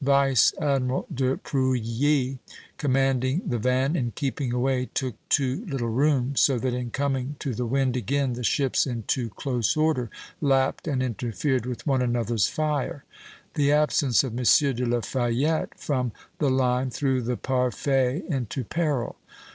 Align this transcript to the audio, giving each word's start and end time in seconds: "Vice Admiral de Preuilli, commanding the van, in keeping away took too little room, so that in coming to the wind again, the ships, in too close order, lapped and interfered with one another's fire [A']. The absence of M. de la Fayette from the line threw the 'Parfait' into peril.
"Vice 0.03 0.51
Admiral 0.59 1.05
de 1.13 1.37
Preuilli, 1.37 2.39
commanding 2.79 3.39
the 3.45 3.59
van, 3.59 3.95
in 3.95 4.09
keeping 4.15 4.51
away 4.51 4.89
took 4.95 5.13
too 5.29 5.63
little 5.69 5.89
room, 5.89 6.35
so 6.35 6.57
that 6.57 6.73
in 6.73 6.89
coming 6.89 7.35
to 7.37 7.53
the 7.53 7.67
wind 7.67 7.95
again, 7.95 8.33
the 8.33 8.43
ships, 8.43 8.87
in 8.87 9.03
too 9.03 9.29
close 9.29 9.77
order, 9.77 10.09
lapped 10.41 10.87
and 10.87 11.03
interfered 11.03 11.67
with 11.67 11.85
one 11.85 12.01
another's 12.01 12.47
fire 12.47 13.03
[A']. 13.03 13.27
The 13.59 13.73
absence 13.73 14.23
of 14.23 14.31
M. 14.35 14.43
de 14.73 14.85
la 14.87 15.01
Fayette 15.01 15.77
from 15.77 16.13
the 16.39 16.49
line 16.49 16.89
threw 16.89 17.21
the 17.21 17.37
'Parfait' 17.37 18.25
into 18.27 18.63
peril. 18.63 19.17